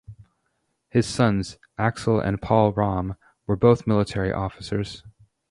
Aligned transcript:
His 0.89 1.05
sons 1.05 1.59
Axel 1.77 2.19
and 2.19 2.41
Paul 2.41 2.71
Ramm 2.73 3.17
were 3.45 3.55
both 3.55 3.85
military 3.85 4.33
officers. 4.33 5.03